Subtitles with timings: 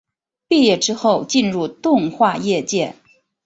[0.47, 2.95] 毕业之后进入动画业界。